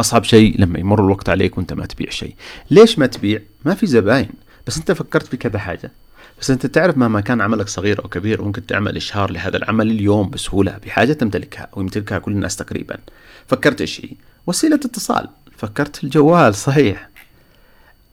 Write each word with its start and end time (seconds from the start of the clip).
أصعب 0.00 0.24
شيء 0.24 0.60
لما 0.60 0.78
يمر 0.78 1.04
الوقت 1.04 1.28
عليك 1.28 1.58
وأنت 1.58 1.72
ما 1.72 1.86
تبيع 1.86 2.10
شيء. 2.10 2.34
ليش 2.70 2.98
ما 2.98 3.06
تبيع؟ 3.06 3.42
ما 3.64 3.74
في 3.74 3.86
زباين. 3.86 4.28
بس 4.66 4.78
أنت 4.78 4.92
فكرت 4.92 5.26
في 5.26 5.36
كذا 5.36 5.58
حاجة. 5.58 5.90
بس 6.40 6.50
أنت 6.50 6.66
تعرف 6.66 6.96
مهما 6.96 7.20
كان 7.20 7.40
عملك 7.40 7.68
صغير 7.68 8.04
أو 8.04 8.08
كبير 8.08 8.42
ممكن 8.42 8.66
تعمل 8.66 8.96
إشهار 8.96 9.30
لهذا 9.30 9.56
العمل 9.56 9.90
اليوم 9.90 10.30
بسهولة 10.30 10.78
بحاجة 10.86 11.12
تمتلكها 11.12 11.68
ويمتلكها 11.72 12.18
كل 12.18 12.32
الناس 12.32 12.56
تقريبا. 12.56 12.98
فكرت 13.46 13.80
إيش 13.80 14.00
هي؟ 14.04 14.10
وسيلة 14.46 14.76
اتصال. 14.76 15.28
فكرت 15.56 16.04
الجوال 16.04 16.54
صحيح. 16.54 17.08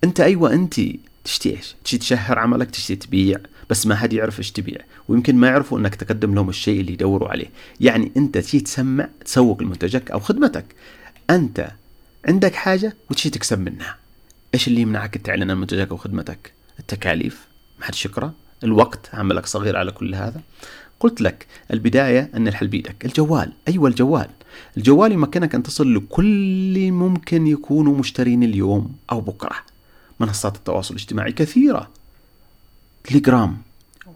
أنت 0.03 0.19
أيوه 0.19 0.53
أنت 0.53 0.81
تشتي 1.23 1.49
إيش؟ 1.57 1.75
تشتي 1.83 1.97
تشهر 1.97 2.39
عملك 2.39 2.71
تشتي 2.71 2.95
تبيع. 2.95 3.37
بس 3.69 3.87
ما 3.87 3.95
حد 3.95 4.13
يعرف 4.13 4.39
إيش 4.39 4.51
تبيع. 4.51 4.81
ويمكن 5.07 5.35
ما 5.35 5.47
يعرفوا 5.47 5.79
إنك 5.79 5.95
تقدم 5.95 6.35
لهم 6.35 6.49
الشيء 6.49 6.81
اللي 6.81 6.93
يدوروا 6.93 7.29
عليه. 7.29 7.47
يعني 7.81 8.11
أنت 8.17 8.37
تجي 8.37 8.59
تسمع 8.59 9.07
تسوق 9.25 9.63
لمنتجك 9.63 10.11
أو 10.11 10.19
خدمتك. 10.19 10.65
أنت 11.29 11.71
عندك 12.27 12.55
حاجة 12.55 12.95
وتشي 13.09 13.29
تكسب 13.29 13.59
منها. 13.59 13.97
إيش 14.53 14.67
اللي 14.67 14.81
يمنعك 14.81 15.17
تعلن 15.17 15.51
عن 15.51 15.57
منتجك 15.57 15.89
أو 15.89 15.97
خدمتك؟ 15.97 16.53
التكاليف 16.79 17.47
ما 17.79 17.85
حد 17.85 17.93
يقرا 18.05 18.33
الوقت 18.63 19.09
عملك 19.13 19.45
صغير 19.45 19.77
على 19.77 19.91
كل 19.91 20.15
هذا. 20.15 20.41
قلت 20.99 21.21
لك 21.21 21.47
البداية 21.73 22.29
أن 22.33 22.47
الحل 22.47 22.67
بيدك 22.67 23.05
الجوال 23.05 23.51
أيوه 23.67 23.89
الجوال. 23.89 24.29
الجوال 24.77 25.11
يمكنك 25.11 25.55
أن 25.55 25.63
تصل 25.63 25.95
لكل 25.95 26.91
ممكن 26.91 27.47
يكونوا 27.47 27.97
مشترين 27.97 28.43
اليوم 28.43 28.95
أو 29.11 29.21
بكرة. 29.21 29.55
منصات 30.19 30.55
التواصل 30.55 30.93
الاجتماعي 30.93 31.31
كثيرة. 31.31 31.89
تليجرام 33.03 33.57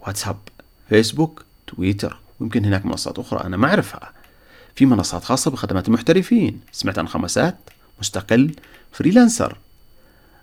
واتساب 0.02 0.38
فيسبوك 0.90 1.46
تويتر 1.68 2.20
ويمكن 2.40 2.66
هناك 2.66 2.86
منصات 2.86 3.20
أخرى 3.20 3.40
أنا 3.40 3.58
ما 3.58 3.68
أعرفها. 3.68 4.19
في 4.80 4.86
منصات 4.86 5.24
خاصة 5.24 5.52
بخدمات 5.52 5.88
المحترفين. 5.88 6.60
سمعت 6.72 7.00
عن 7.00 7.08
خمسات 7.08 7.58
مستقل 8.00 8.56
فريلانسر. 8.92 9.58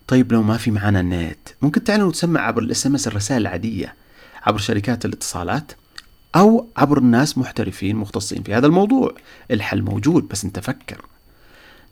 طيب 0.08 0.32
لو 0.32 0.42
ما 0.42 0.56
في 0.56 0.70
معنا 0.70 1.00
النت 1.00 1.48
ممكن 1.62 1.84
تعلن 1.84 2.02
وتسمع 2.02 2.40
عبر 2.40 2.62
ال 2.62 2.86
SMS 2.86 3.06
الرسائل 3.06 3.42
العادية 3.42 3.94
عبر 4.42 4.58
شركات 4.58 5.04
الاتصالات 5.04 5.72
أو 6.36 6.66
عبر 6.76 6.98
الناس 6.98 7.38
محترفين 7.38 7.96
مختصين 7.96 8.42
في 8.42 8.54
هذا 8.54 8.66
الموضوع. 8.66 9.14
الحل 9.50 9.82
موجود 9.82 10.28
بس 10.28 10.44
انت 10.44 10.58
فكر 10.58 11.06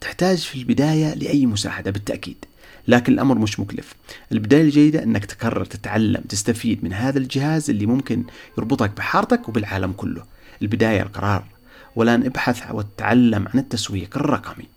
تحتاج 0.00 0.38
في 0.38 0.58
البداية 0.58 1.14
لأي 1.14 1.46
مساعدة 1.46 1.90
بالتأكيد 1.90 2.44
لكن 2.88 3.12
الأمر 3.12 3.38
مش 3.38 3.60
مكلف. 3.60 3.94
البداية 4.32 4.62
الجيدة 4.62 5.02
إنك 5.02 5.24
تكرر 5.24 5.64
تتعلم 5.64 6.22
تستفيد 6.28 6.84
من 6.84 6.92
هذا 6.92 7.18
الجهاز 7.18 7.70
اللي 7.70 7.86
ممكن 7.86 8.24
يربطك 8.58 8.90
بحارتك 8.90 9.48
وبالعالم 9.48 9.92
كله. 9.92 10.24
البداية 10.62 11.02
القرار. 11.02 11.53
والان 11.96 12.26
أبحث 12.26 12.70
وتعلم 12.70 13.48
عن 13.48 13.58
التسويق 13.60 14.16
الرقمي. 14.16 14.68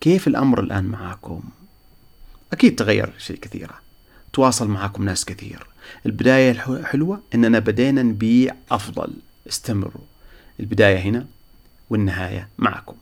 كيف 0.00 0.28
الأمر 0.28 0.60
الآن 0.60 0.84
معاكم 0.84 1.42
أكيد 2.52 2.76
تغير 2.76 3.12
شيء 3.18 3.36
كثيرة. 3.36 3.74
تواصل 4.32 4.68
معكم 4.68 5.04
ناس 5.04 5.24
كثير. 5.24 5.66
البداية 6.06 6.50
الحلوة 6.50 7.20
إننا 7.34 7.58
بدينا 7.58 8.02
نبيع 8.02 8.54
أفضل. 8.70 9.12
استمروا. 9.48 10.04
البداية 10.60 10.98
هنا 10.98 11.26
والنهاية 11.90 12.48
معكم. 12.58 12.96